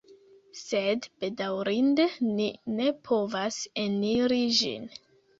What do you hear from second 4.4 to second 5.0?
ĝin.